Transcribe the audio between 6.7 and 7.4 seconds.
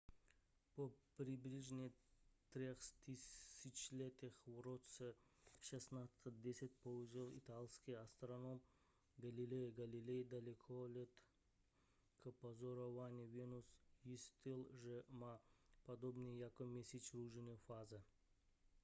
použil